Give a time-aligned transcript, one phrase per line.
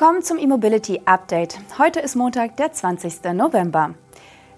[0.00, 1.58] Willkommen zum E-Mobility Update.
[1.76, 3.22] Heute ist Montag, der 20.
[3.34, 3.94] November.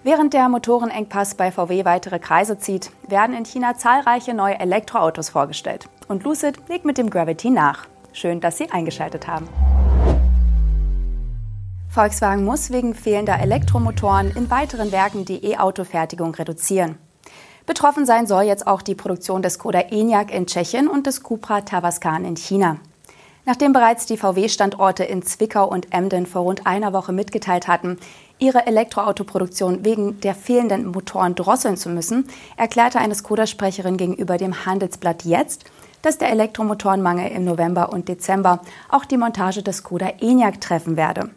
[0.01, 5.89] Während der Motorenengpass bei VW weitere Kreise zieht, werden in China zahlreiche neue Elektroautos vorgestellt.
[6.07, 7.87] Und Lucid legt mit dem Gravity nach.
[8.13, 9.49] Schön, dass Sie eingeschaltet haben.
[11.89, 16.97] Volkswagen muss wegen fehlender Elektromotoren in weiteren Werken die E-Auto-Fertigung reduzieren.
[17.65, 21.59] Betroffen sein soll jetzt auch die Produktion des Skoda Enyaq in Tschechien und des Cupra
[21.59, 22.77] Tavascan in China.
[23.45, 27.97] Nachdem bereits die VW-Standorte in Zwickau und Emden vor rund einer Woche mitgeteilt hatten,
[28.39, 35.25] ihre Elektroautoproduktion wegen der fehlenden Motoren drosseln zu müssen, erklärte eine Skoda-Sprecherin gegenüber dem Handelsblatt
[35.25, 35.65] jetzt,
[36.01, 41.29] dass der Elektromotorenmangel im November und Dezember auch die Montage des Skoda Enyaq treffen werde.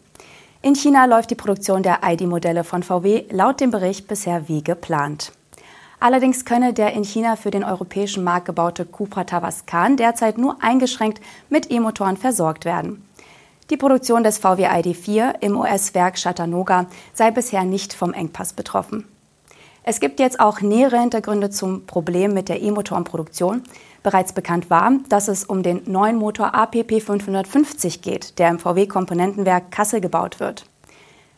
[0.62, 5.32] In China läuft die Produktion der ID-Modelle von VW laut dem Bericht bisher wie geplant.
[5.98, 11.20] Allerdings könne der in China für den europäischen Markt gebaute Cupra Tavascan derzeit nur eingeschränkt
[11.48, 13.07] mit E-Motoren versorgt werden.
[13.70, 19.07] Die Produktion des VW ID4 im US-Werk Chattanooga sei bisher nicht vom Engpass betroffen.
[19.82, 23.63] Es gibt jetzt auch nähere Hintergründe zum Problem mit der E-Motorenproduktion.
[24.02, 29.70] Bereits bekannt war, dass es um den neuen Motor APP 550 geht, der im VW-Komponentenwerk
[29.70, 30.66] Kassel gebaut wird.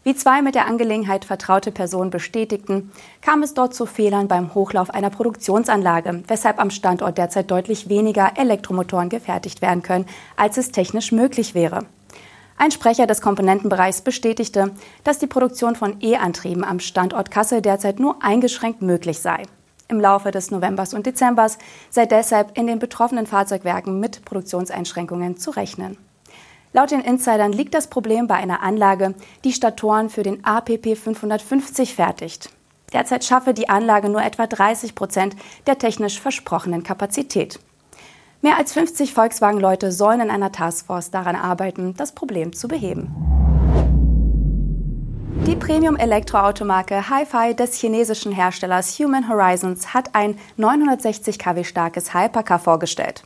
[0.09, 4.89] Wie zwei mit der Angelegenheit vertraute Personen bestätigten, kam es dort zu Fehlern beim Hochlauf
[4.89, 11.13] einer Produktionsanlage, weshalb am Standort derzeit deutlich weniger Elektromotoren gefertigt werden können, als es technisch
[11.13, 11.85] möglich wäre.
[12.57, 14.71] Ein Sprecher des Komponentenbereichs bestätigte,
[15.05, 19.43] dass die Produktion von E-Antrieben am Standort Kassel derzeit nur eingeschränkt möglich sei.
[19.89, 21.59] Im Laufe des Novembers und Dezembers
[21.91, 25.99] sei deshalb in den betroffenen Fahrzeugwerken mit Produktionseinschränkungen zu rechnen.
[26.73, 31.95] Laut den Insidern liegt das Problem bei einer Anlage, die Statoren für den APP 550
[31.95, 32.51] fertigt.
[32.93, 37.59] Derzeit schaffe die Anlage nur etwa 30 Prozent der technisch versprochenen Kapazität.
[38.41, 43.15] Mehr als 50 Volkswagen-Leute sollen in einer Taskforce daran arbeiten, das Problem zu beheben.
[45.47, 53.25] Die Premium-Elektroautomarke Hi-Fi des chinesischen Herstellers Human Horizons hat ein 960 kW starkes Hypercar vorgestellt.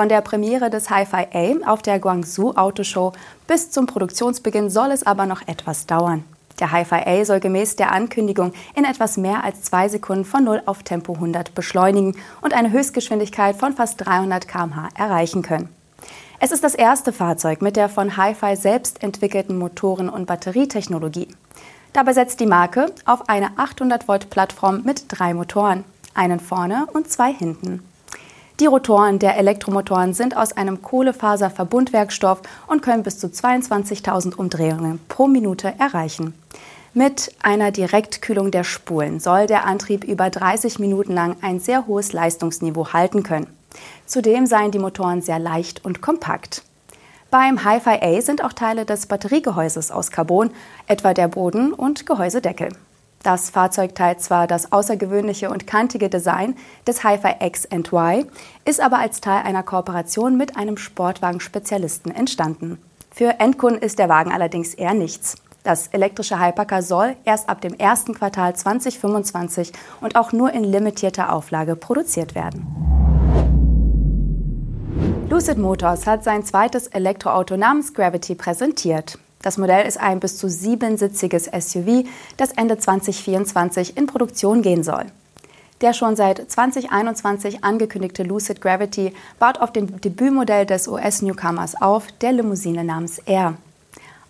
[0.00, 3.12] Von der Premiere des Hi-Fi A auf der Guangzhou Autoshow
[3.46, 6.24] bis zum Produktionsbeginn soll es aber noch etwas dauern.
[6.58, 10.62] Der Hi-Fi A soll gemäß der Ankündigung in etwas mehr als zwei Sekunden von 0
[10.64, 15.68] auf Tempo 100 beschleunigen und eine Höchstgeschwindigkeit von fast 300 km/h erreichen können.
[16.38, 21.28] Es ist das erste Fahrzeug mit der von Hi-Fi selbst entwickelten Motoren- und Batterietechnologie.
[21.92, 25.84] Dabei setzt die Marke auf eine 800 Volt Plattform mit drei Motoren,
[26.14, 27.82] einen vorne und zwei hinten.
[28.60, 35.28] Die Rotoren der Elektromotoren sind aus einem Kohlefaserverbundwerkstoff und können bis zu 22.000 Umdrehungen pro
[35.28, 36.34] Minute erreichen.
[36.92, 42.12] Mit einer Direktkühlung der Spulen soll der Antrieb über 30 Minuten lang ein sehr hohes
[42.12, 43.46] Leistungsniveau halten können.
[44.04, 46.62] Zudem seien die Motoren sehr leicht und kompakt.
[47.30, 50.50] Beim Hi-Fi A sind auch Teile des Batteriegehäuses aus Carbon,
[50.86, 52.68] etwa der Boden- und Gehäusedeckel.
[53.22, 58.26] Das Fahrzeug teilt zwar das außergewöhnliche und kantige Design des Hi-Fi X Y,
[58.64, 62.78] ist aber als Teil einer Kooperation mit einem Sportwagen-Spezialisten entstanden.
[63.10, 65.34] Für Endkunden ist der Wagen allerdings eher nichts.
[65.64, 71.30] Das elektrische Hypercar soll erst ab dem ersten Quartal 2025 und auch nur in limitierter
[71.34, 72.66] Auflage produziert werden.
[75.28, 79.18] Lucid Motors hat sein zweites Elektroauto namens Gravity präsentiert.
[79.42, 82.04] Das Modell ist ein bis zu siebensitziges SUV,
[82.36, 85.06] das Ende 2024 in Produktion gehen soll.
[85.80, 92.32] Der schon seit 2021 angekündigte Lucid Gravity baut auf dem Debütmodell des US-Newcomers auf, der
[92.32, 93.54] Limousine namens Air.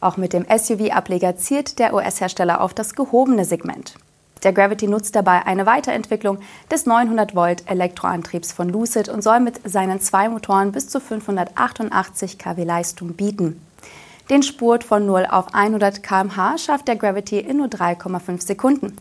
[0.00, 3.97] Auch mit dem SUV-Ableger zielt der US-Hersteller auf das gehobene Segment.
[4.44, 6.38] Der Gravity nutzt dabei eine Weiterentwicklung
[6.71, 12.38] des 900 Volt Elektroantriebs von Lucid und soll mit seinen zwei Motoren bis zu 588
[12.38, 13.60] kW Leistung bieten.
[14.30, 18.96] Den Spurt von 0 auf 100 km/h schafft der Gravity in nur 3,5 Sekunden.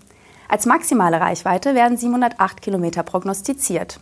[0.48, 4.00] Als maximale Reichweite werden 708 Kilometer prognostiziert.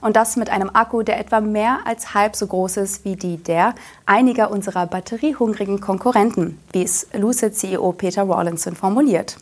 [0.00, 3.36] Und das mit einem Akku, der etwa mehr als halb so groß ist wie die
[3.36, 9.36] der einiger unserer batteriehungrigen Konkurrenten, wie es Lucid CEO Peter Rawlinson formuliert.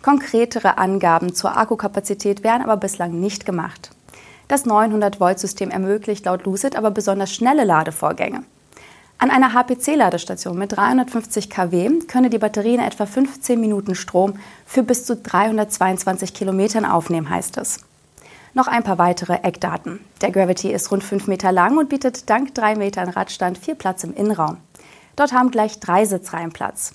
[0.00, 3.90] Konkretere Angaben zur Akkukapazität werden aber bislang nicht gemacht.
[4.48, 8.44] Das 900-Volt-System ermöglicht laut Lucid aber besonders schnelle Ladevorgänge.
[9.24, 14.34] An einer HPC-Ladestation mit 350 kW könne die Batterie in etwa 15 Minuten Strom
[14.66, 17.78] für bis zu 322 Kilometern aufnehmen, heißt es.
[18.52, 20.00] Noch ein paar weitere Eckdaten.
[20.20, 24.04] Der Gravity ist rund 5 Meter lang und bietet dank 3 Metern Radstand viel Platz
[24.04, 24.58] im Innenraum.
[25.16, 26.92] Dort haben gleich drei Sitzreihen Platz.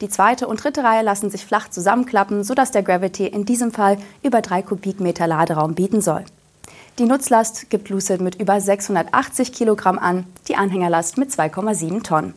[0.00, 3.98] Die zweite und dritte Reihe lassen sich flach zusammenklappen, sodass der Gravity in diesem Fall
[4.22, 6.24] über 3 Kubikmeter Laderaum bieten soll.
[6.98, 12.32] Die Nutzlast gibt Lucid mit über 680 Kilogramm an, die Anhängerlast mit 2,7 Tonnen.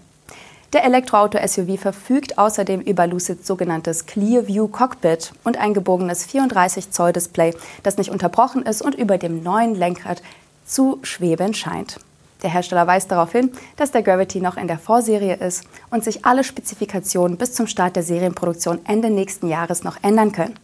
[0.74, 7.56] Der Elektroauto-SUV verfügt außerdem über Lucids sogenanntes Clearview Cockpit und ein gebogenes 34 Zoll Display,
[7.84, 10.22] das nicht unterbrochen ist und über dem neuen Lenkrad
[10.66, 12.02] zu schweben scheint.
[12.44, 16.26] Der Hersteller weist darauf hin, dass der Gravity noch in der Vorserie ist und sich
[16.26, 20.60] alle Spezifikationen bis zum Start der Serienproduktion Ende nächsten Jahres noch ändern können.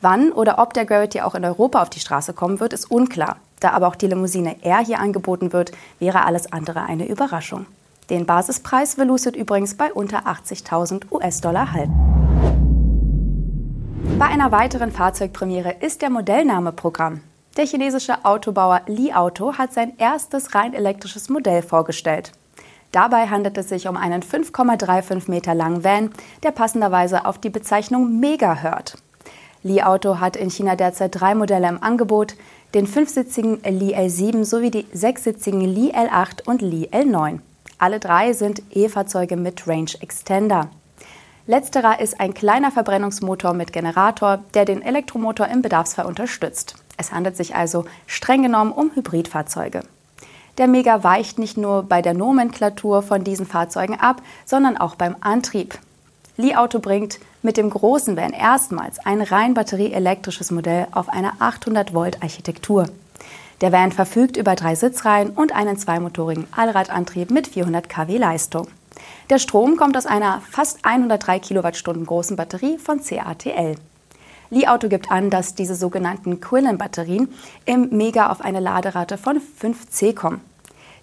[0.00, 3.36] Wann oder ob der Gravity auch in Europa auf die Straße kommen wird, ist unklar.
[3.60, 7.66] Da aber auch die Limousine R hier angeboten wird, wäre alles andere eine Überraschung.
[8.10, 11.94] Den Basispreis will Lucid übrigens bei unter 80.000 US-Dollar halten.
[14.18, 17.20] Bei einer weiteren Fahrzeugpremiere ist der Modellname Programm.
[17.56, 22.32] Der chinesische Autobauer Li Auto hat sein erstes rein elektrisches Modell vorgestellt.
[22.92, 26.10] Dabei handelt es sich um einen 5,35 Meter langen Van,
[26.42, 28.98] der passenderweise auf die Bezeichnung Mega hört.
[29.66, 32.36] Li Auto hat in China derzeit drei Modelle im Angebot,
[32.72, 37.40] den fünfsitzigen Li L7 sowie die sechssitzigen Li L8 und Li L9.
[37.76, 40.70] Alle drei sind E-Fahrzeuge mit Range Extender.
[41.48, 46.76] Letzterer ist ein kleiner Verbrennungsmotor mit Generator, der den Elektromotor im Bedarfsfall unterstützt.
[46.96, 49.80] Es handelt sich also streng genommen um Hybridfahrzeuge.
[50.58, 55.16] Der Mega weicht nicht nur bei der Nomenklatur von diesen Fahrzeugen ab, sondern auch beim
[55.20, 55.76] Antrieb.
[56.38, 61.94] Li Auto bringt mit dem großen Van erstmals ein rein batterieelektrisches Modell auf einer 800
[61.94, 62.90] Volt Architektur.
[63.62, 68.68] Der Van verfügt über drei Sitzreihen und einen zweimotorigen Allradantrieb mit 400 kW Leistung.
[69.30, 73.76] Der Strom kommt aus einer fast 103 Kilowattstunden großen Batterie von CATL.
[74.50, 77.32] Li Auto gibt an, dass diese sogenannten Quillen-Batterien
[77.64, 80.42] im Mega auf eine Laderate von 5C kommen.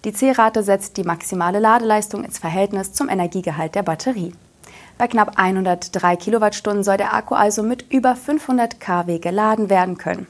[0.06, 4.34] Die C-Rate setzt die maximale Ladeleistung ins Verhältnis zum Energiegehalt der Batterie.
[4.98, 10.28] Bei knapp 103 Kilowattstunden soll der Akku also mit über 500 kW geladen werden können.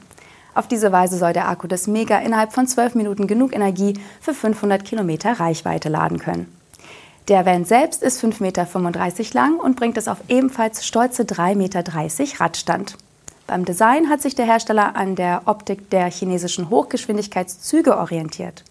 [0.54, 4.34] Auf diese Weise soll der Akku des Mega innerhalb von 12 Minuten genug Energie für
[4.34, 6.54] 500 Kilometer Reichweite laden können.
[7.28, 12.40] Der Van selbst ist 5,35 Meter lang und bringt es auf ebenfalls stolze 3,30 Meter
[12.40, 12.96] Radstand.
[13.46, 18.64] Beim Design hat sich der Hersteller an der Optik der chinesischen Hochgeschwindigkeitszüge orientiert.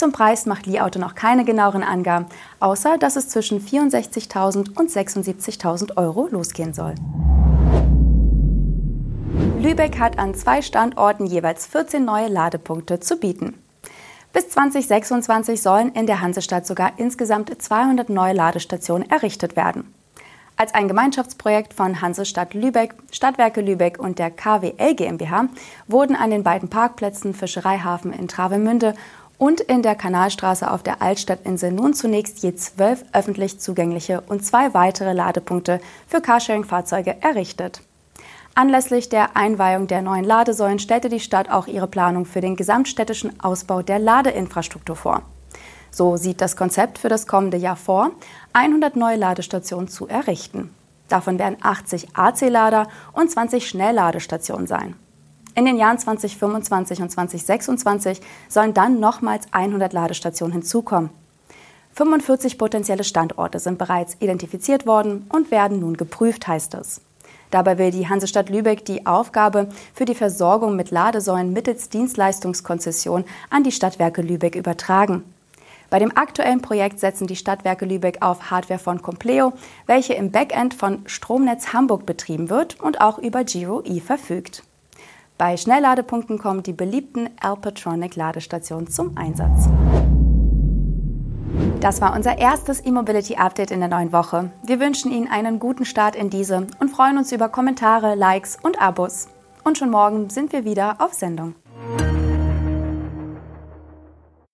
[0.00, 2.24] Zum Preis macht Li Auto noch keine genaueren Angaben,
[2.58, 6.94] außer dass es zwischen 64.000 und 76.000 Euro losgehen soll.
[9.60, 13.58] Lübeck hat an zwei Standorten jeweils 14 neue Ladepunkte zu bieten.
[14.32, 19.92] Bis 2026 sollen in der Hansestadt sogar insgesamt 200 neue Ladestationen errichtet werden.
[20.60, 25.46] Als ein Gemeinschaftsprojekt von Hansestadt Lübeck, Stadtwerke Lübeck und der KWL GmbH
[25.88, 28.92] wurden an den beiden Parkplätzen Fischereihafen in Travemünde
[29.40, 34.74] und in der Kanalstraße auf der Altstadtinsel nun zunächst je zwölf öffentlich zugängliche und zwei
[34.74, 37.80] weitere Ladepunkte für Carsharing-Fahrzeuge errichtet.
[38.54, 43.40] Anlässlich der Einweihung der neuen Ladesäulen stellte die Stadt auch ihre Planung für den gesamtstädtischen
[43.40, 45.22] Ausbau der Ladeinfrastruktur vor.
[45.90, 48.10] So sieht das Konzept für das kommende Jahr vor,
[48.52, 50.68] 100 neue Ladestationen zu errichten.
[51.08, 54.96] Davon werden 80 AC-Lader und 20 Schnellladestationen sein.
[55.54, 61.10] In den Jahren 2025 und 2026 sollen dann nochmals 100 Ladestationen hinzukommen.
[61.94, 67.00] 45 potenzielle Standorte sind bereits identifiziert worden und werden nun geprüft, heißt es.
[67.50, 73.64] Dabei will die Hansestadt Lübeck die Aufgabe für die Versorgung mit Ladesäulen mittels Dienstleistungskonzession an
[73.64, 75.24] die Stadtwerke Lübeck übertragen.
[75.90, 79.52] Bei dem aktuellen Projekt setzen die Stadtwerke Lübeck auf Hardware von Compleo,
[79.86, 84.62] welche im Backend von Stromnetz Hamburg betrieben wird und auch über Giro E verfügt.
[85.40, 89.70] Bei Schnellladepunkten kommen die beliebten Alpatronic-Ladestationen zum Einsatz.
[91.80, 94.50] Das war unser erstes E-Mobility-Update in der neuen Woche.
[94.66, 98.82] Wir wünschen Ihnen einen guten Start in diese und freuen uns über Kommentare, Likes und
[98.82, 99.28] Abos.
[99.64, 101.54] Und schon morgen sind wir wieder auf Sendung.